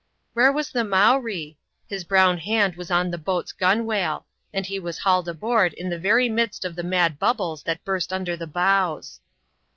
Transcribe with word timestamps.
Where 0.33 0.51
was 0.51 0.71
the 0.71 0.83
Mowree? 0.83 1.57
His 1.87 2.03
brown 2.05 2.39
hand 2.39 2.75
was 2.75 2.89
on 2.89 3.11
the 3.11 3.19
boat's 3.19 3.51
gunwale; 3.51 4.25
and 4.51 4.65
he 4.65 4.79
was 4.79 4.97
hauled 4.97 5.29
aboard 5.29 5.73
in 5.73 5.89
the 5.91 5.99
very 5.99 6.27
midst 6.27 6.65
of 6.65 6.75
^e 6.75 6.83
mad 6.83 7.19
bubbles 7.19 7.61
that 7.65 7.85
burst 7.85 8.11
under 8.11 8.35
the 8.35 8.47
bows. 8.47 9.19